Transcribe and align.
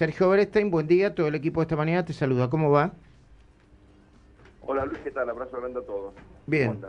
Sergio 0.00 0.30
Berestein, 0.30 0.70
buen 0.70 0.86
día. 0.86 1.14
Todo 1.14 1.28
el 1.28 1.34
equipo 1.34 1.60
de 1.60 1.64
esta 1.64 1.76
mañana 1.76 2.02
te 2.06 2.14
saluda. 2.14 2.48
¿Cómo 2.48 2.70
va? 2.70 2.94
Hola 4.62 4.86
Luis, 4.86 4.98
¿qué 5.04 5.10
tal? 5.10 5.28
Abrazo 5.28 5.58
grande 5.60 5.80
a 5.80 5.82
todos. 5.82 6.14
Bien. 6.46 6.80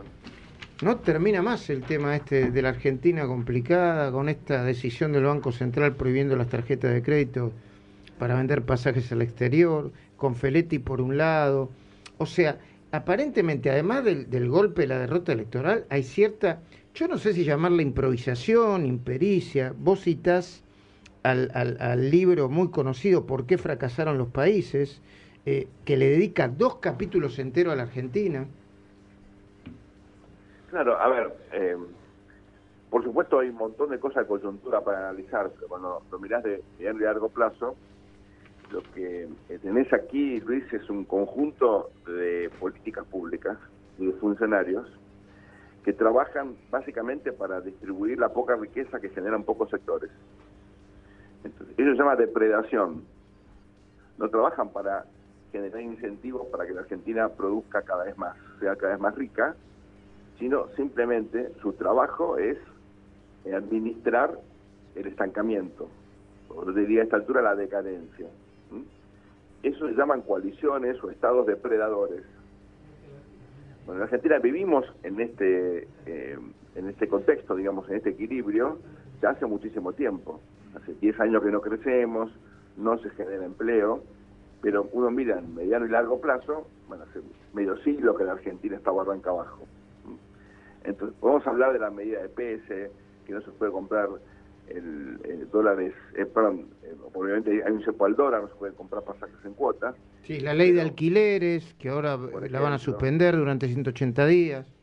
No 0.81 0.95
termina 0.95 1.41
más 1.41 1.69
el 1.69 1.83
tema 1.83 2.15
este 2.15 2.51
de 2.51 2.61
la 2.61 2.69
Argentina 2.69 3.27
complicada 3.27 4.13
con 4.13 4.29
esta 4.29 4.63
decisión 4.63 5.11
del 5.11 5.25
Banco 5.25 5.51
Central 5.51 5.97
prohibiendo 5.97 6.37
las 6.37 6.47
tarjetas 6.47 6.93
de 6.93 7.03
crédito 7.03 7.51
para 8.17 8.35
vender 8.35 8.61
pasajes 8.61 9.11
al 9.11 9.21
exterior, 9.21 9.91
con 10.15 10.33
Feletti 10.33 10.79
por 10.79 11.01
un 11.01 11.17
lado. 11.17 11.69
O 12.17 12.25
sea, 12.25 12.59
aparentemente, 12.93 13.69
además 13.69 14.05
del, 14.05 14.29
del 14.29 14.47
golpe 14.47 14.83
de 14.83 14.87
la 14.87 14.99
derrota 14.99 15.33
electoral, 15.33 15.85
hay 15.89 16.03
cierta, 16.03 16.61
yo 16.95 17.09
no 17.09 17.17
sé 17.17 17.33
si 17.33 17.43
llamarla 17.43 17.81
improvisación, 17.81 18.85
impericia. 18.85 19.73
Vos 19.77 19.99
citás 19.99 20.63
al, 21.23 21.51
al, 21.53 21.77
al 21.79 22.09
libro 22.09 22.49
muy 22.49 22.71
conocido 22.71 23.25
¿Por 23.25 23.45
qué 23.45 23.57
fracasaron 23.57 24.17
los 24.17 24.29
países? 24.29 25.01
eh, 25.45 25.67
que 25.85 25.97
le 25.97 26.09
dedica 26.09 26.47
dos 26.47 26.75
capítulos 26.77 27.39
enteros 27.39 27.73
a 27.73 27.75
la 27.75 27.83
Argentina. 27.83 28.45
Claro, 30.69 30.99
a 30.99 31.07
ver, 31.09 31.33
eh, 31.51 31.75
por 32.89 33.03
supuesto 33.03 33.39
hay 33.39 33.49
un 33.49 33.55
montón 33.55 33.89
de 33.89 33.99
cosas 33.99 34.23
de 34.23 34.27
coyuntura 34.27 34.81
para 34.81 35.09
analizar, 35.09 35.49
pero 35.55 35.67
cuando 35.67 36.03
lo 36.11 36.19
mirás 36.19 36.43
de 36.43 36.63
y 36.79 36.83
largo 36.83 37.29
plazo, 37.29 37.75
lo 38.71 38.81
que 38.93 39.27
tenés 39.61 39.91
aquí, 39.91 40.39
Luis, 40.41 40.63
es 40.71 40.89
un 40.89 41.03
conjunto 41.03 41.89
de 42.05 42.49
políticas 42.59 43.05
públicas 43.05 43.57
y 43.97 44.05
de 44.05 44.13
funcionarios 44.13 44.87
que 45.83 45.91
trabajan 45.91 46.55
básicamente 46.69 47.33
para 47.33 47.59
distribuir 47.59 48.19
la 48.19 48.29
poca 48.29 48.55
riqueza 48.55 48.99
que 49.01 49.09
generan 49.09 49.43
pocos 49.43 49.69
sectores. 49.71 50.11
Entonces, 51.43 51.75
eso 51.77 51.91
se 51.91 51.97
llama 51.97 52.15
depredación. 52.15 53.03
No 54.17 54.29
trabajan 54.29 54.69
para 54.69 55.05
generar 55.51 55.81
incentivos 55.81 56.47
para 56.47 56.65
que 56.65 56.73
la 56.73 56.81
Argentina 56.81 57.29
produzca 57.29 57.81
cada 57.81 58.05
vez 58.05 58.17
más, 58.17 58.37
sea 58.59 58.75
cada 58.75 58.93
vez 58.93 59.01
más 59.01 59.15
rica, 59.15 59.55
sino 60.39 60.67
simplemente 60.75 61.51
su 61.61 61.73
trabajo 61.73 62.37
es 62.37 62.57
eh, 63.45 63.53
administrar 63.53 64.39
el 64.95 65.07
estancamiento, 65.07 65.87
o 66.49 66.71
diría 66.71 67.01
a 67.01 67.03
esta 67.03 67.17
altura 67.17 67.41
la 67.41 67.55
decadencia. 67.55 68.27
Eso 69.63 69.87
se 69.87 69.93
llaman 69.93 70.21
coaliciones 70.21 71.01
o 71.03 71.11
estados 71.11 71.45
depredadores. 71.45 72.23
Bueno, 73.85 74.01
en 74.01 74.03
Argentina 74.03 74.39
vivimos 74.39 74.85
en 75.03 75.21
este, 75.21 75.87
eh, 76.05 76.39
en 76.75 76.89
este 76.89 77.07
contexto, 77.07 77.55
digamos, 77.55 77.87
en 77.89 77.97
este 77.97 78.09
equilibrio, 78.09 78.79
ya 79.21 79.31
hace 79.31 79.45
muchísimo 79.45 79.93
tiempo. 79.93 80.39
Hace 80.75 80.93
10 81.01 81.19
años 81.19 81.43
que 81.43 81.51
no 81.51 81.61
crecemos, 81.61 82.31
no 82.77 82.97
se 82.99 83.09
genera 83.11 83.45
empleo, 83.45 84.03
pero 84.61 84.87
uno 84.93 85.11
mira 85.11 85.39
en 85.39 85.55
mediano 85.55 85.85
y 85.85 85.89
largo 85.89 86.21
plazo, 86.21 86.67
bueno, 86.87 87.03
hace 87.09 87.19
medio 87.53 87.77
siglo 87.83 88.15
que 88.15 88.23
la 88.23 88.33
Argentina 88.33 88.75
está 88.75 88.91
arranca 88.91 89.31
abajo. 89.31 89.65
Entonces, 90.83 91.17
podemos 91.19 91.45
hablar 91.45 91.73
de 91.73 91.79
la 91.79 91.89
medida 91.89 92.21
de 92.21 92.29
PS, 92.29 92.91
que 93.25 93.33
no 93.33 93.41
se 93.41 93.51
puede 93.51 93.71
comprar 93.71 94.09
el, 94.67 95.19
el 95.23 95.49
dólares, 95.51 95.93
eh, 96.15 96.25
perdón, 96.25 96.67
eh, 96.83 96.95
obviamente 97.13 97.63
hay 97.63 97.71
un 97.71 97.83
cepo 97.83 98.05
al 98.05 98.15
dólar, 98.15 98.41
no 98.41 98.47
se 98.47 98.55
puede 98.55 98.73
comprar 98.73 99.03
pasajes 99.03 99.35
en 99.43 99.53
cuotas. 99.53 99.95
Sí, 100.23 100.39
la 100.39 100.53
ley 100.53 100.71
de 100.71 100.81
alquileres, 100.81 101.73
que 101.75 101.89
ahora 101.89 102.17
la 102.17 102.59
van 102.59 102.73
a 102.73 102.77
suspender 102.77 103.35
durante 103.35 103.67
180 103.67 104.25
días. 104.25 104.73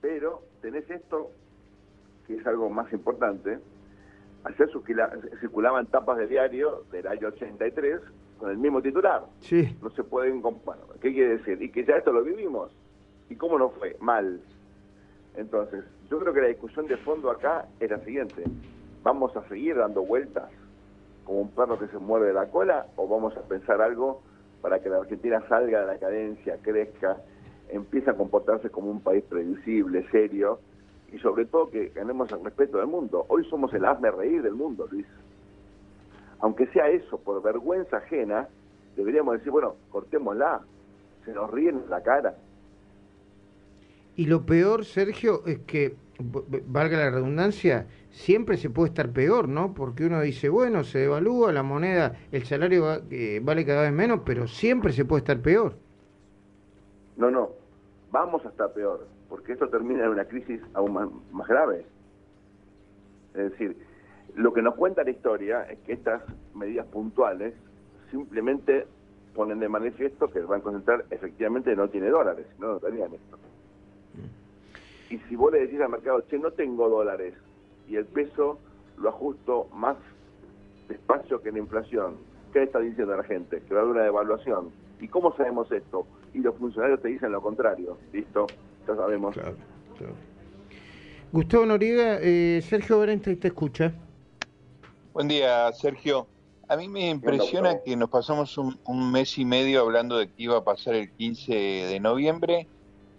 Pero 0.00 0.42
tenés 0.60 0.88
esto, 0.90 1.30
que 2.26 2.36
es 2.36 2.46
algo 2.46 2.70
más 2.70 2.92
importante, 2.92 3.58
ayer 4.44 4.68
circula- 4.70 5.10
circulaban 5.40 5.86
tapas 5.86 6.18
de 6.18 6.26
diario 6.26 6.84
del 6.92 7.06
año 7.06 7.28
83 7.28 8.00
con 8.38 8.50
el 8.50 8.58
mismo 8.58 8.80
titular. 8.80 9.24
Sí, 9.40 9.76
No 9.82 9.90
se 9.90 10.02
pueden 10.04 10.40
comparar. 10.40 10.84
¿Qué 11.00 11.12
quiere 11.12 11.38
decir? 11.38 11.60
Y 11.62 11.70
que 11.70 11.84
ya 11.84 11.96
esto 11.96 12.12
lo 12.12 12.22
vivimos. 12.24 12.70
¿Y 13.28 13.36
cómo 13.36 13.58
no 13.58 13.70
fue? 13.70 13.96
Mal. 14.00 14.40
Entonces, 15.36 15.84
yo 16.10 16.18
creo 16.18 16.32
que 16.32 16.40
la 16.40 16.48
discusión 16.48 16.86
de 16.86 16.96
fondo 16.98 17.30
acá 17.30 17.66
es 17.78 17.90
la 17.90 17.98
siguiente. 18.00 18.44
¿Vamos 19.02 19.36
a 19.36 19.46
seguir 19.48 19.76
dando 19.76 20.02
vueltas 20.02 20.50
como 21.24 21.40
un 21.42 21.50
perro 21.50 21.78
que 21.78 21.86
se 21.88 21.98
muerde 21.98 22.32
la 22.32 22.46
cola 22.46 22.86
o 22.96 23.06
vamos 23.06 23.36
a 23.36 23.42
pensar 23.42 23.80
algo 23.80 24.22
para 24.62 24.80
que 24.80 24.88
la 24.88 24.98
Argentina 24.98 25.42
salga 25.48 25.80
de 25.82 25.86
la 25.86 25.98
cadencia, 25.98 26.58
crezca, 26.62 27.18
empiece 27.68 28.10
a 28.10 28.14
comportarse 28.14 28.68
como 28.70 28.90
un 28.90 29.00
país 29.00 29.22
previsible, 29.24 30.06
serio 30.10 30.58
y 31.12 31.18
sobre 31.18 31.46
todo 31.46 31.70
que 31.70 31.88
ganemos 31.90 32.30
el 32.32 32.44
respeto 32.44 32.78
del 32.78 32.86
mundo? 32.88 33.24
Hoy 33.28 33.44
somos 33.46 33.72
el 33.74 33.84
hazme 33.84 34.10
reír 34.10 34.42
del 34.42 34.54
mundo, 34.54 34.86
Luis. 34.90 35.06
Aunque 36.40 36.66
sea 36.68 36.88
eso, 36.88 37.18
por 37.20 37.42
vergüenza 37.42 37.98
ajena, 37.98 38.48
deberíamos 38.96 39.34
decir, 39.34 39.50
bueno, 39.52 39.76
cortémosla, 39.90 40.66
se 41.24 41.32
nos 41.32 41.50
ríen 41.50 41.78
en 41.84 41.90
la 41.90 42.02
cara. 42.02 42.34
y 44.16 44.26
lo 44.26 44.44
peor, 44.44 44.84
Sergio, 44.84 45.44
es 45.46 45.60
que, 45.60 45.96
valga 46.18 46.98
la 46.98 47.10
redundancia, 47.10 47.88
siempre 48.10 48.56
se 48.58 48.68
puede 48.70 48.88
estar 48.90 49.12
peor, 49.12 49.48
¿no? 49.48 49.72
Porque 49.74 50.04
uno 50.06 50.20
dice, 50.20 50.48
bueno, 50.50 50.84
se 50.84 50.98
devalúa 51.00 51.52
la 51.52 51.62
moneda, 51.62 52.18
el 52.30 52.44
salario 52.44 52.82
va- 52.84 53.00
eh, 53.10 53.40
vale 53.42 53.64
cada 53.64 53.82
vez 53.82 53.92
menos, 53.92 54.20
pero 54.26 54.46
siempre 54.46 54.92
se 54.92 55.04
puede 55.06 55.20
estar 55.20 55.40
peor. 55.40 55.76
No, 57.16 57.30
no, 57.30 57.50
vamos 58.10 58.44
a 58.44 58.48
estar 58.48 58.72
peor, 58.72 59.06
porque 59.30 59.52
esto 59.52 59.68
termina 59.68 60.04
en 60.04 60.10
una 60.10 60.24
crisis 60.24 60.60
aún 60.74 60.92
más, 61.30 61.48
grave. 61.48 61.86
Es 63.32 63.52
decir, 63.52 63.76
lo 64.34 64.52
que 64.52 64.60
nos 64.60 64.74
cuenta 64.74 65.04
la 65.04 65.10
historia 65.10 65.62
es 65.62 65.78
que 65.80 65.92
estas 65.92 66.22
medidas 66.54 66.84
puntuales 66.86 67.54
simplemente 68.10 68.86
ponen 69.34 69.60
de 69.60 69.68
manifiesto 69.68 70.28
que 70.28 70.40
el 70.40 70.46
Banco 70.46 70.72
Central 70.72 71.04
efectivamente 71.10 71.74
no 71.76 71.88
tiene 71.88 72.08
dólares, 72.08 72.44
no, 72.58 72.72
no 72.72 72.80
tenían 72.80 73.14
esto. 73.14 73.38
Y 75.10 75.18
si 75.18 75.36
vos 75.36 75.52
le 75.52 75.60
decís 75.60 75.80
al 75.80 75.90
mercado, 75.90 76.20
che, 76.22 76.38
no 76.38 76.50
tengo 76.50 76.88
dólares, 76.88 77.34
y 77.88 77.96
el 77.96 78.06
peso 78.06 78.58
lo 78.98 79.10
ajusto 79.10 79.68
más 79.72 79.96
despacio 80.88 81.40
que 81.40 81.52
la 81.52 81.60
inflación, 81.60 82.16
¿qué 82.52 82.64
está 82.64 82.80
diciendo 82.80 83.16
la 83.16 83.22
gente? 83.22 83.62
Que 83.62 83.74
va 83.74 83.80
a 83.80 83.82
haber 83.84 83.94
una 83.94 84.04
devaluación. 84.04 84.70
¿Y 85.00 85.06
cómo 85.06 85.34
sabemos 85.36 85.70
esto? 85.70 86.04
Y 86.34 86.40
los 86.40 86.56
funcionarios 86.56 87.00
te 87.00 87.08
dicen 87.08 87.30
lo 87.30 87.40
contrario. 87.40 87.96
¿Listo? 88.12 88.46
Sabemos. 88.96 89.36
Gustavo 91.32 91.66
Noriega, 91.66 92.18
eh, 92.20 92.60
Sergio 92.62 92.98
Berente 92.98 93.36
te 93.36 93.48
escucha. 93.48 93.92
Buen 95.12 95.28
día, 95.28 95.72
Sergio. 95.72 96.26
A 96.68 96.76
mí 96.76 96.88
me 96.88 97.08
impresiona 97.08 97.80
que 97.84 97.96
nos 97.96 98.10
pasamos 98.10 98.56
un, 98.56 98.78
un 98.84 99.10
mes 99.10 99.36
y 99.38 99.44
medio 99.44 99.80
hablando 99.80 100.18
de 100.18 100.28
que 100.28 100.42
iba 100.42 100.58
a 100.58 100.64
pasar 100.64 100.94
el 100.94 101.10
15 101.10 101.52
de 101.52 102.00
noviembre, 102.00 102.68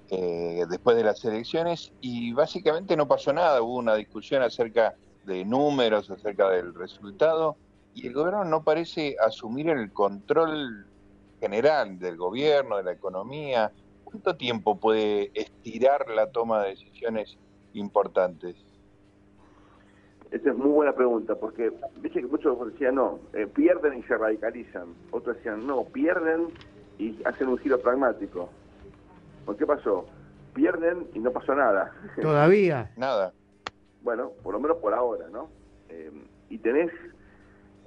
eh, 0.09 0.65
después 0.69 0.95
de 0.95 1.03
las 1.03 1.23
elecciones, 1.25 1.91
y 2.01 2.33
básicamente 2.33 2.95
no 2.95 3.07
pasó 3.07 3.33
nada. 3.33 3.61
Hubo 3.61 3.75
una 3.75 3.95
discusión 3.95 4.41
acerca 4.41 4.95
de 5.25 5.45
números, 5.45 6.09
acerca 6.09 6.49
del 6.49 6.73
resultado, 6.73 7.55
y 7.93 8.07
el 8.07 8.13
gobierno 8.13 8.45
no 8.45 8.63
parece 8.63 9.15
asumir 9.25 9.69
el 9.69 9.91
control 9.91 10.85
general 11.39 11.99
del 11.99 12.17
gobierno, 12.17 12.77
de 12.77 12.83
la 12.83 12.91
economía. 12.91 13.71
¿Cuánto 14.11 14.35
tiempo 14.35 14.77
puede 14.77 15.31
estirar 15.33 16.09
la 16.09 16.31
toma 16.31 16.63
de 16.63 16.71
decisiones 16.71 17.37
importantes? 17.73 18.57
Esa 20.31 20.49
es 20.49 20.57
muy 20.57 20.69
buena 20.69 20.93
pregunta, 20.93 21.35
porque 21.35 21.71
viste 22.01 22.19
que 22.19 22.27
muchos 22.27 22.73
decían, 22.73 22.95
no, 22.95 23.19
eh, 23.33 23.47
pierden 23.47 23.99
y 23.99 24.03
se 24.03 24.17
radicalizan. 24.17 24.93
Otros 25.11 25.37
decían, 25.37 25.65
no, 25.65 25.85
pierden 25.85 26.47
y 26.99 27.17
hacen 27.23 27.47
un 27.47 27.57
giro 27.57 27.79
pragmático. 27.79 28.49
¿Por 29.45 29.55
qué 29.55 29.65
pasó? 29.65 30.05
Pierden 30.53 31.07
y 31.13 31.19
no 31.19 31.31
pasó 31.31 31.55
nada. 31.55 31.93
Todavía. 32.21 32.91
Nada. 32.97 33.33
bueno, 34.03 34.31
por 34.43 34.53
lo 34.53 34.59
menos 34.59 34.77
por 34.77 34.93
ahora, 34.93 35.27
¿no? 35.29 35.49
Eh, 35.87 36.11
y 36.49 36.57
tenés 36.57 36.91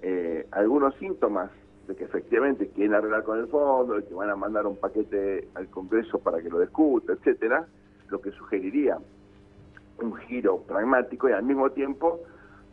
eh, 0.00 0.46
algunos 0.52 0.94
síntomas 0.96 1.50
de 1.86 1.94
que 1.94 2.04
efectivamente 2.04 2.68
quieren 2.68 2.94
arreglar 2.94 3.24
con 3.24 3.38
el 3.38 3.46
fondo, 3.48 3.94
de 3.94 4.04
que 4.04 4.14
van 4.14 4.30
a 4.30 4.36
mandar 4.36 4.66
un 4.66 4.76
paquete 4.76 5.48
al 5.54 5.68
Congreso 5.68 6.18
para 6.18 6.40
que 6.40 6.48
lo 6.48 6.60
discuta, 6.60 7.12
etcétera, 7.12 7.66
lo 8.08 8.20
que 8.20 8.30
sugeriría 8.32 8.98
un 9.98 10.14
giro 10.16 10.58
pragmático 10.62 11.28
y 11.28 11.32
al 11.32 11.44
mismo 11.44 11.70
tiempo 11.70 12.20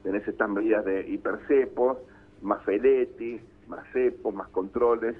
tenés 0.03 0.27
estas 0.27 0.49
medidas 0.49 0.83
de 0.85 1.07
hipercepos, 1.09 1.97
más 2.41 2.63
feletis, 2.63 3.41
más 3.67 3.85
cepos, 3.93 4.33
más 4.33 4.49
controles. 4.49 5.15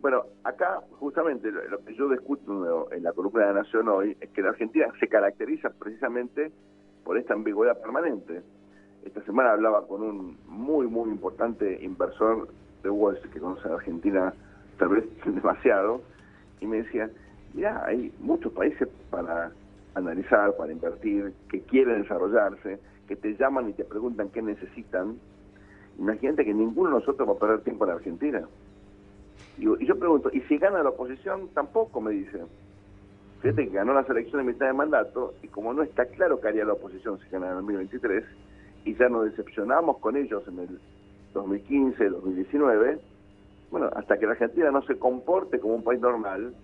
Bueno, 0.00 0.24
acá 0.42 0.82
justamente 0.98 1.50
lo, 1.50 1.82
que 1.84 1.94
yo 1.94 2.08
discuto 2.10 2.92
en 2.92 3.02
la 3.02 3.12
columna 3.12 3.46
de 3.46 3.54
la 3.54 3.62
Nación 3.62 3.88
hoy 3.88 4.16
es 4.20 4.30
que 4.30 4.42
la 4.42 4.50
Argentina 4.50 4.86
se 5.00 5.08
caracteriza 5.08 5.70
precisamente 5.70 6.52
por 7.04 7.16
esta 7.16 7.32
ambigüedad 7.32 7.80
permanente. 7.80 8.42
Esta 9.04 9.22
semana 9.24 9.52
hablaba 9.52 9.86
con 9.86 10.02
un 10.02 10.38
muy, 10.46 10.86
muy 10.86 11.10
importante 11.10 11.82
inversor 11.82 12.48
de 12.92 13.16
Street 13.16 13.32
que 13.32 13.40
conoce 13.40 13.68
a 13.68 13.74
Argentina 13.74 14.34
tal 14.78 14.88
vez 14.88 15.04
demasiado, 15.24 16.02
y 16.60 16.66
me 16.66 16.78
decía, 16.78 17.10
mira, 17.52 17.84
hay 17.84 18.12
muchos 18.20 18.52
países 18.52 18.88
para 19.10 19.52
analizar, 19.94 20.56
para 20.56 20.72
invertir, 20.72 21.32
que 21.50 21.60
quieren 21.62 22.02
desarrollarse, 22.02 22.78
que 23.06 23.16
te 23.16 23.36
llaman 23.36 23.68
y 23.68 23.72
te 23.72 23.84
preguntan 23.84 24.30
qué 24.30 24.42
necesitan, 24.42 25.18
imagínate 25.98 26.44
que 26.44 26.54
ninguno 26.54 26.90
de 26.90 26.94
nosotros 26.96 27.28
va 27.28 27.32
a 27.32 27.38
perder 27.38 27.60
tiempo 27.60 27.84
en 27.84 27.90
Argentina. 27.92 28.42
Y, 29.58 29.64
yo 29.86 29.98
pregunto, 29.98 30.30
¿y 30.32 30.40
si 30.42 30.58
gana 30.58 30.82
la 30.82 30.90
oposición? 30.90 31.48
Tampoco, 31.54 32.00
me 32.00 32.12
dicen. 32.12 32.46
Fíjate 33.40 33.68
que 33.68 33.74
ganó 33.74 33.92
la 33.92 34.04
selección 34.04 34.38
de 34.38 34.52
mitad 34.52 34.66
de 34.66 34.72
mandato 34.72 35.34
y 35.42 35.48
como 35.48 35.74
no 35.74 35.82
está 35.82 36.06
claro 36.06 36.40
que 36.40 36.48
haría 36.48 36.64
la 36.64 36.72
oposición 36.72 37.18
si 37.20 37.28
gana 37.28 37.46
en 37.46 37.50
el 37.52 37.56
2023, 37.58 38.24
y 38.86 38.94
ya 38.96 39.08
nos 39.08 39.24
decepcionamos 39.26 39.98
con 39.98 40.16
ellos 40.16 40.42
en 40.48 40.58
el 40.60 40.80
2015, 41.34 42.08
2019, 42.08 42.98
bueno, 43.70 43.90
hasta 43.94 44.18
que 44.18 44.26
la 44.26 44.32
Argentina 44.32 44.70
no 44.70 44.82
se 44.82 44.98
comporte 44.98 45.58
como 45.58 45.74
un 45.74 45.84
país 45.84 46.00
normal, 46.00 46.54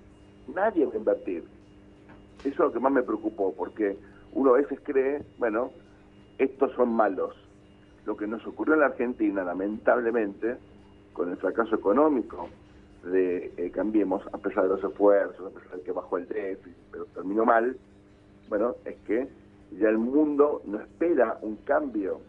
nadie 0.55 0.87
va 0.87 0.95
a 0.95 0.97
invertir. 0.97 1.45
Eso 2.39 2.49
es 2.49 2.59
lo 2.59 2.73
que 2.73 2.81
más 2.81 2.93
me 2.93 3.03
preocupó, 3.03 3.53
porque 3.53 3.97
uno 4.33 4.55
a 4.55 4.59
veces 4.59 4.81
cree, 4.83 5.23
bueno, 5.39 5.73
estos 6.39 6.73
son 6.73 6.95
malos. 6.95 7.35
Lo 8.07 8.17
que 8.17 8.27
nos 8.27 8.47
ocurrió 8.47 8.75
en 8.75 8.81
la 8.81 8.87
Argentina, 8.87 9.45
lamentablemente, 9.45 10.57
con 11.13 11.31
el 11.31 11.37
fracaso 11.37 11.75
económico 11.75 12.49
de 13.05 13.53
eh, 13.57 13.71
Cambiemos, 13.71 14.23
a 14.33 14.39
pesar 14.39 14.65
de 14.65 14.71
los 14.71 14.85
esfuerzos, 14.85 15.53
a 15.53 15.59
pesar 15.59 15.79
de 15.79 15.83
que 15.83 15.93
bajó 15.93 16.17
el 16.17 16.29
déficit, 16.29 16.77
pero 16.91 17.07
terminó 17.07 17.45
mal, 17.45 17.77
bueno, 18.49 18.77
es 18.85 18.97
que 19.07 19.29
ya 19.79 19.89
el 19.89 19.99
mundo 19.99 20.63
no 20.65 20.81
espera 20.81 21.39
un 21.43 21.57
cambio 21.57 22.21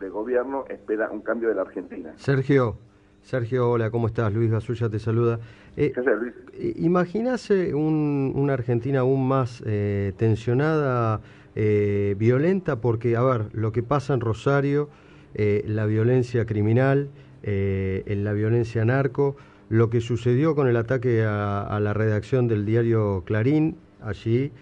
de 0.00 0.08
gobierno, 0.08 0.64
espera 0.68 1.10
un 1.10 1.20
cambio 1.22 1.48
de 1.48 1.54
la 1.54 1.62
Argentina. 1.62 2.12
Sergio, 2.16 2.76
Sergio, 3.22 3.70
hola, 3.70 3.90
¿cómo 3.90 4.06
estás? 4.06 4.32
Luis 4.32 4.50
Gasulla 4.50 4.88
te 4.88 4.98
saluda. 4.98 5.40
Eh, 5.76 5.92
¿Qué 5.92 6.00
haces, 6.00 6.18
Luis? 6.20 6.34
Eh, 6.54 6.74
Imaginase 6.76 7.74
un, 7.74 8.32
una 8.34 8.52
Argentina 8.52 9.00
aún 9.00 9.26
más 9.26 9.62
eh, 9.66 10.12
tensionada, 10.16 11.20
eh, 11.54 12.14
violenta, 12.18 12.80
porque, 12.80 13.16
a 13.16 13.22
ver, 13.22 13.46
lo 13.52 13.72
que 13.72 13.82
pasa 13.82 14.14
en 14.14 14.20
Rosario, 14.20 14.88
la 15.34 15.86
violencia 15.86 16.46
criminal, 16.46 17.08
en 17.42 18.22
la 18.22 18.32
violencia 18.32 18.84
narco, 18.84 19.34
lo 19.68 19.90
que 19.90 20.00
sucedió 20.00 20.54
con 20.54 20.68
el 20.68 20.76
ataque 20.76 21.24
a, 21.24 21.62
a 21.62 21.80
la 21.80 21.92
redacción 21.92 22.46
del 22.46 22.64
diario 22.64 23.24
Clarín, 23.26 23.76
allí, 24.00 24.52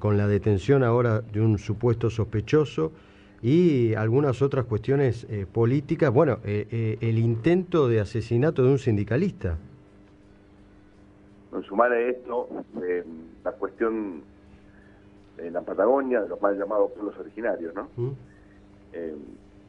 con 0.00 0.16
la 0.16 0.26
detención 0.26 0.82
ahora 0.82 1.20
de 1.20 1.40
un 1.40 1.58
supuesto 1.58 2.10
sospechoso 2.10 2.90
y 3.44 3.94
algunas 3.94 4.40
otras 4.40 4.64
cuestiones 4.64 5.26
eh, 5.28 5.44
políticas. 5.44 6.10
Bueno, 6.10 6.38
eh, 6.44 6.66
eh, 6.70 6.98
el 7.02 7.18
intento 7.18 7.88
de 7.88 8.00
asesinato 8.00 8.62
de 8.62 8.70
un 8.70 8.78
sindicalista. 8.78 9.58
En 11.54 11.62
sumar 11.62 11.92
a 11.92 12.00
esto, 12.00 12.48
eh, 12.82 13.04
la 13.44 13.52
cuestión 13.52 14.22
en 15.36 15.52
la 15.52 15.60
Patagonia, 15.60 16.22
de 16.22 16.28
los 16.30 16.40
mal 16.40 16.58
llamados 16.58 16.92
pueblos 16.92 17.18
originarios, 17.18 17.74
¿no? 17.74 17.90
¿Mm? 17.96 18.10
Eh, 18.94 19.14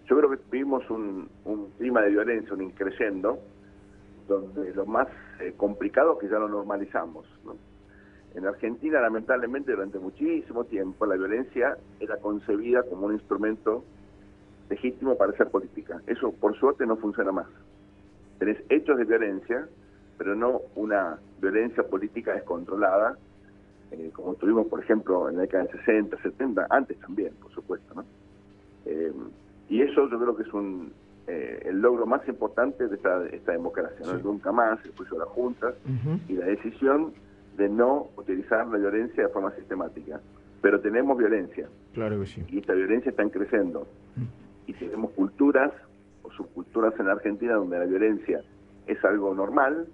yo 0.08 0.18
creo 0.20 0.30
que 0.30 0.38
vivimos 0.50 0.90
un, 0.90 1.28
un 1.44 1.70
clima 1.78 2.02
de 2.02 2.12
violencia, 2.12 2.54
un 2.54 2.62
increyendo, 2.62 3.40
donde 4.30 4.74
lo 4.74 4.86
más 4.86 5.10
eh, 5.42 5.54
complicado 5.58 6.14
es 6.14 6.20
que 6.20 6.30
ya 6.30 6.40
lo 6.40 6.48
normalizamos. 6.48 7.26
¿no? 7.44 7.58
En 8.36 8.46
Argentina, 8.46 9.00
lamentablemente, 9.00 9.72
durante 9.72 9.98
muchísimo 9.98 10.66
tiempo, 10.66 11.06
la 11.06 11.16
violencia 11.16 11.78
era 12.00 12.18
concebida 12.18 12.84
como 12.84 13.08
un 13.08 13.14
instrumento 13.14 13.84
legítimo 14.70 15.16
para 15.16 15.32
hacer 15.32 15.50
política. 15.50 16.02
Eso, 16.06 16.34
por 16.34 16.58
suerte, 16.60 16.86
no 16.86 16.98
funciona 16.98 17.32
más. 17.32 17.48
Tenés 18.38 18.58
hechos 18.70 18.98
de 18.98 19.06
violencia, 19.06 19.68
pero 20.18 20.36
no 20.36 20.62
una 20.76 21.18
violencia 21.42 21.84
política 21.84 22.34
descontrolada, 22.34 23.18
eh, 23.92 24.10
como 24.14 24.34
tuvimos, 24.36 24.68
por 24.68 24.82
ejemplo, 24.84 25.30
en 25.30 25.38
la 25.38 25.44
década 25.44 25.64
del 25.66 25.78
60, 25.80 26.22
70, 26.22 26.68
antes 26.70 27.00
también, 27.00 27.34
por 27.42 27.52
supuesto. 27.54 27.94
¿no? 27.94 28.04
Eh, 28.86 29.14
y 29.70 29.82
eso 29.82 30.10
yo 30.10 30.20
creo 30.20 30.36
que 30.36 30.44
es 30.44 30.54
un 30.54 30.92
eh, 31.28 31.64
el 31.66 31.82
logro 31.82 32.06
más 32.06 32.28
importante 32.28 32.88
de 32.88 32.96
esta, 32.98 33.26
esta 33.28 33.52
democracia, 33.54 34.06
¿no? 34.06 34.18
Sí. 34.18 34.24
nunca 34.24 34.52
más, 34.52 34.84
el 34.86 34.92
juicio 34.92 35.18
de 35.18 35.26
las 35.26 35.30
juntas 35.30 35.74
y 36.28 36.34
la 36.34 36.46
decisión 36.46 37.14
de 37.58 37.70
no 37.70 38.08
utilizar 38.18 38.68
la 38.68 38.78
violencia 38.78 39.24
de 39.24 39.30
forma 39.30 39.52
sistemática. 39.56 40.20
Pero 40.62 40.80
tenemos 40.82 41.18
violencia 41.18 41.68
Claro 41.94 42.20
que 42.20 42.26
sí. 42.26 42.44
y 42.50 42.60
esta 42.60 42.74
violencia 42.74 43.10
está 43.12 43.28
creciendo. 43.30 43.88
Y 44.68 44.74
tenemos 44.74 45.12
culturas 45.12 45.72
o 46.24 46.32
subculturas 46.32 46.94
en 47.00 47.06
la 47.08 47.14
Argentina 47.14 47.54
donde 47.54 47.78
la 47.78 47.86
violencia 47.86 48.42
es 48.88 49.04
algo 49.06 49.34
normal, 49.36 49.88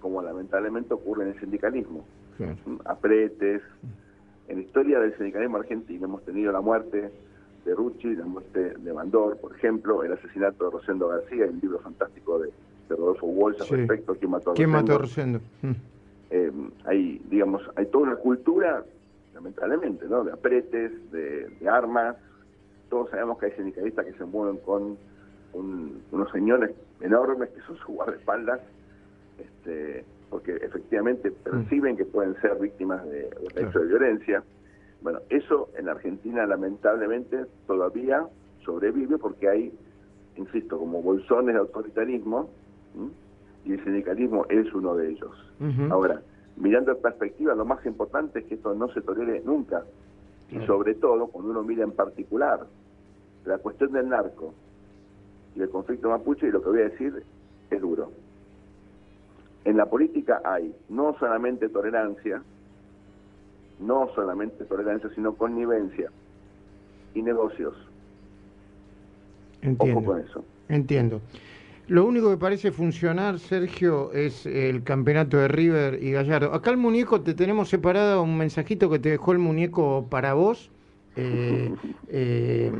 como 0.00 0.22
lamentablemente 0.22 0.94
ocurre 0.94 1.24
en 1.24 1.30
el 1.30 1.40
sindicalismo. 1.40 2.04
Claro. 2.38 2.56
Apretes. 2.86 3.62
En 4.48 4.56
la 4.58 4.62
historia 4.62 5.00
del 5.00 5.14
sindicalismo 5.16 5.56
argentino 5.58 6.06
hemos 6.06 6.24
tenido 6.24 6.52
la 6.52 6.60
muerte 6.60 7.10
de 7.64 7.74
Rucci, 7.74 8.14
la 8.14 8.24
muerte 8.24 8.74
de 8.78 8.92
Bandor, 8.92 9.38
por 9.38 9.54
ejemplo, 9.56 10.02
el 10.04 10.12
asesinato 10.12 10.64
de 10.66 10.70
Rosendo 10.70 11.08
García, 11.08 11.44
el 11.46 11.58
libro 11.60 11.78
fantástico 11.80 12.38
de, 12.38 12.46
de 12.88 12.96
Rodolfo 12.96 13.26
Walsh 13.26 13.60
al 13.60 13.66
Sí. 13.66 13.74
respecto, 13.76 14.14
¿Quién 14.14 14.30
mató 14.30 14.50
a 14.52 14.54
¿Quién 14.54 14.70
mató 14.70 14.94
a 14.94 14.98
Rosendo? 14.98 15.40
Rosendo? 15.40 15.78
Mm. 15.78 15.95
Eh, 16.30 16.50
hay, 16.84 17.20
digamos, 17.30 17.62
hay 17.76 17.86
toda 17.86 18.04
una 18.04 18.16
cultura, 18.16 18.84
lamentablemente, 19.34 20.06
¿no? 20.08 20.24
De 20.24 20.32
apretes, 20.32 20.92
de, 21.12 21.48
de 21.48 21.68
armas. 21.68 22.16
Todos 22.88 23.10
sabemos 23.10 23.38
que 23.38 23.46
hay 23.46 23.52
sindicalistas 23.52 24.06
que 24.06 24.12
se 24.14 24.24
mueven 24.24 24.58
con 24.58 24.96
un- 25.52 26.02
unos 26.12 26.30
señores 26.32 26.70
enormes 27.00 27.50
que 27.50 27.60
son 27.62 27.76
sus 27.78 27.86
guardaespaldas, 27.86 28.60
este, 29.38 30.04
porque 30.30 30.52
efectivamente 30.56 31.30
perciben 31.30 31.96
que 31.96 32.04
pueden 32.04 32.34
ser 32.40 32.56
víctimas 32.58 33.04
de, 33.06 33.28
de 33.54 33.62
hecho 33.68 33.80
de 33.80 33.86
violencia. 33.86 34.42
Bueno, 35.02 35.20
eso 35.28 35.68
en 35.76 35.86
la 35.86 35.92
Argentina 35.92 36.46
lamentablemente 36.46 37.44
todavía 37.66 38.26
sobrevive 38.64 39.18
porque 39.18 39.48
hay, 39.48 39.72
insisto, 40.36 40.78
como 40.78 41.02
bolsones 41.02 41.54
de 41.54 41.60
autoritarismo. 41.60 42.48
Y 43.66 43.72
el 43.72 43.84
sindicalismo 43.84 44.46
es 44.48 44.72
uno 44.72 44.94
de 44.94 45.10
ellos. 45.10 45.32
Ahora, 45.90 46.22
mirando 46.56 46.92
en 46.92 47.02
perspectiva, 47.02 47.54
lo 47.54 47.64
más 47.64 47.84
importante 47.84 48.38
es 48.38 48.44
que 48.46 48.54
esto 48.54 48.74
no 48.74 48.88
se 48.92 49.00
tolere 49.00 49.42
nunca. 49.44 49.82
Y 50.50 50.64
sobre 50.64 50.94
todo, 50.94 51.26
cuando 51.26 51.50
uno 51.50 51.62
mira 51.64 51.82
en 51.82 51.90
particular 51.90 52.66
la 53.44 53.58
cuestión 53.58 53.92
del 53.92 54.08
narco 54.08 54.54
y 55.56 55.62
el 55.62 55.68
conflicto 55.68 56.08
mapuche, 56.08 56.46
y 56.46 56.50
lo 56.50 56.62
que 56.62 56.68
voy 56.68 56.80
a 56.80 56.88
decir 56.88 57.24
es 57.70 57.80
duro. 57.80 58.12
En 59.64 59.76
la 59.76 59.86
política 59.86 60.40
hay 60.44 60.72
no 60.88 61.16
solamente 61.18 61.68
tolerancia, 61.68 62.42
no 63.80 64.08
solamente 64.14 64.64
tolerancia, 64.64 65.10
sino 65.14 65.34
connivencia 65.34 66.10
y 67.14 67.22
negocios. 67.22 67.74
Ojo 67.74 67.88
Entiendo. 69.62 70.04
con 70.04 70.20
eso. 70.20 70.44
Entiendo. 70.68 71.20
Lo 71.88 72.04
único 72.04 72.30
que 72.30 72.36
parece 72.36 72.72
funcionar, 72.72 73.38
Sergio, 73.38 74.12
es 74.12 74.44
el 74.44 74.82
campeonato 74.82 75.36
de 75.36 75.46
River 75.46 76.02
y 76.02 76.10
Gallardo. 76.10 76.52
Acá 76.52 76.70
el 76.70 76.78
muñeco 76.78 77.20
te 77.20 77.32
tenemos 77.32 77.68
separado 77.68 78.22
un 78.24 78.36
mensajito 78.36 78.90
que 78.90 78.98
te 78.98 79.10
dejó 79.10 79.30
el 79.32 79.38
muñeco 79.38 80.08
para 80.10 80.34
vos. 80.34 80.72
Eh, 81.14 81.72
eh, 82.08 82.72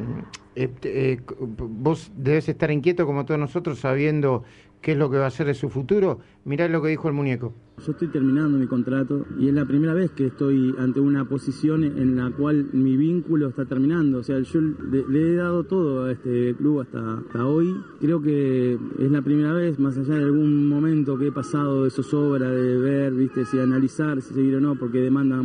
eh, 0.56 0.70
eh, 0.82 1.20
vos 1.38 2.10
debes 2.16 2.48
estar 2.48 2.70
inquieto 2.70 3.06
como 3.06 3.26
todos 3.26 3.38
nosotros 3.38 3.78
sabiendo 3.78 4.42
qué 4.86 4.92
es 4.92 4.98
lo 4.98 5.10
que 5.10 5.18
va 5.18 5.26
a 5.26 5.30
ser 5.30 5.48
de 5.48 5.54
su 5.54 5.68
futuro. 5.68 6.20
Mirá 6.44 6.68
lo 6.68 6.80
que 6.80 6.90
dijo 6.90 7.08
el 7.08 7.14
muñeco. 7.14 7.52
Yo 7.84 7.90
estoy 7.90 8.06
terminando 8.06 8.56
mi 8.56 8.68
contrato 8.68 9.26
y 9.36 9.48
es 9.48 9.52
la 9.52 9.64
primera 9.64 9.94
vez 9.94 10.12
que 10.12 10.26
estoy 10.26 10.76
ante 10.78 11.00
una 11.00 11.28
posición 11.28 11.82
en 11.82 12.14
la 12.14 12.30
cual 12.30 12.68
mi 12.72 12.96
vínculo 12.96 13.48
está 13.48 13.64
terminando. 13.64 14.18
O 14.18 14.22
sea, 14.22 14.38
yo 14.38 14.60
le, 14.60 15.04
le 15.08 15.32
he 15.32 15.34
dado 15.34 15.64
todo 15.64 16.04
a 16.04 16.12
este 16.12 16.54
club 16.54 16.82
hasta, 16.82 17.18
hasta 17.18 17.44
hoy. 17.44 17.74
Creo 18.00 18.22
que 18.22 18.78
es 19.00 19.10
la 19.10 19.22
primera 19.22 19.52
vez, 19.54 19.76
más 19.80 19.98
allá 19.98 20.14
de 20.14 20.22
algún 20.22 20.68
momento 20.68 21.18
que 21.18 21.26
he 21.26 21.32
pasado 21.32 21.82
de 21.82 21.90
zozobra, 21.90 22.48
de 22.48 22.78
ver, 22.78 23.12
viste, 23.12 23.44
si 23.44 23.58
analizar, 23.58 24.22
si 24.22 24.34
seguir 24.34 24.54
o 24.54 24.60
no, 24.60 24.76
porque 24.76 25.00
demanda 25.00 25.42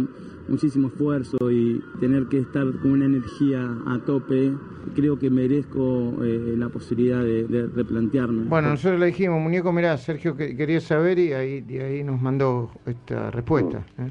muchísimo 0.47 0.89
esfuerzo 0.89 1.37
y 1.49 1.81
tener 1.99 2.27
que 2.27 2.39
estar 2.39 2.71
con 2.79 2.91
una 2.91 3.05
energía 3.05 3.75
a 3.87 3.97
tope. 4.05 4.53
Creo 4.95 5.17
que 5.17 5.29
merezco 5.29 6.23
eh, 6.23 6.55
la 6.57 6.67
posibilidad 6.69 7.23
de, 7.23 7.47
de 7.47 7.67
replantearme. 7.67 8.45
Bueno, 8.45 8.69
nosotros 8.69 8.99
le 8.99 9.05
dijimos, 9.07 9.30
muñeco, 9.39 9.71
mirá, 9.71 9.97
Sergio 9.97 10.35
que, 10.35 10.55
quería 10.55 10.79
saber 10.79 11.19
y 11.19 11.33
ahí, 11.33 11.65
y 11.67 11.79
ahí 11.79 12.03
nos 12.03 12.21
mandó 12.21 12.71
esta 12.85 13.31
respuesta. 13.31 13.79
¿eh? 13.99 14.09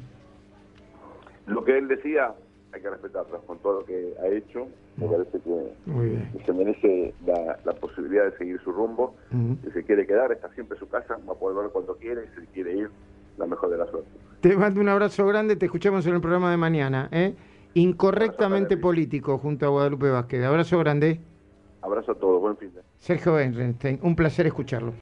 Lo 1.46 1.64
que 1.64 1.78
él 1.78 1.88
decía, 1.88 2.32
hay 2.72 2.80
que 2.80 2.90
respetarlo 2.90 3.40
con 3.42 3.58
todo 3.58 3.80
lo 3.80 3.86
que 3.86 4.14
ha 4.22 4.26
hecho. 4.28 4.68
Me 4.96 5.06
parece 5.08 5.38
que 5.40 6.44
se 6.44 6.52
merece 6.52 7.14
la, 7.26 7.58
la 7.64 7.72
posibilidad 7.72 8.24
de 8.24 8.36
seguir 8.36 8.60
su 8.60 8.70
rumbo. 8.70 9.14
Ujú. 9.32 9.56
Si 9.64 9.70
se 9.72 9.84
quiere 9.84 10.06
quedar, 10.06 10.30
está 10.32 10.52
siempre 10.54 10.76
en 10.76 10.80
su 10.80 10.88
casa, 10.88 11.18
va 11.28 11.32
a 11.32 11.36
poder 11.36 11.62
ver 11.62 11.72
cuando 11.72 11.96
quiere, 11.96 12.24
y 12.24 12.40
si 12.40 12.46
quiere 12.48 12.76
ir, 12.76 12.90
la 13.38 13.46
mejor 13.46 13.70
de 13.70 13.78
la 13.78 13.86
suerte. 13.86 14.10
Te 14.40 14.56
mando 14.56 14.80
un 14.80 14.88
abrazo 14.88 15.26
grande, 15.26 15.56
te 15.56 15.66
escuchamos 15.66 16.06
en 16.06 16.14
el 16.14 16.20
programa 16.20 16.50
de 16.50 16.56
mañana. 16.56 17.08
¿eh? 17.12 17.34
Incorrectamente 17.74 18.76
político 18.76 19.38
junto 19.38 19.66
a 19.66 19.68
Guadalupe 19.68 20.10
Vázquez. 20.10 20.44
Abrazo 20.44 20.78
grande. 20.78 21.20
Abrazo 21.82 22.12
a 22.12 22.14
todos, 22.14 22.40
buen 22.40 22.56
fin 22.56 22.72
de 22.74 22.80
Sergio 22.98 23.32
Bernstein, 23.34 23.98
un 24.02 24.14
placer 24.14 24.46
escucharlo. 24.46 24.92